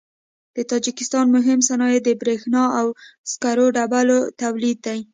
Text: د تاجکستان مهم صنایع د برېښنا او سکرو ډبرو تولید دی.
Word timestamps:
د 0.55 0.57
تاجکستان 0.71 1.25
مهم 1.35 1.59
صنایع 1.69 1.99
د 2.03 2.09
برېښنا 2.21 2.63
او 2.79 2.87
سکرو 3.31 3.65
ډبرو 3.75 4.19
تولید 4.41 4.77
دی. 4.85 4.99